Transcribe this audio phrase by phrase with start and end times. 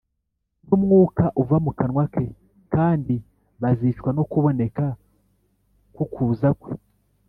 [0.67, 2.25] ‘‘n’umwuka uva mu kanwa ke,’’
[2.75, 3.15] kandi
[3.61, 4.85] bazicwa no kuboneka
[5.93, 6.73] k’ukuza kwe